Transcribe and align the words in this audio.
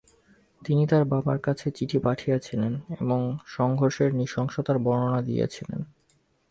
তিনি 0.61 0.83
তার 0.87 1.03
বাবার 1.05 1.39
কাছে 1.39 1.67
চিঠি 1.71 1.97
পাঠিয়েছিলেন 1.99 2.73
এবং 2.99 3.19
সংঘর্ষের 3.47 4.09
নৃশংসতার 4.13 4.77
বর্ণনা 4.79 5.21
দিয়েছিলেন। 5.21 5.79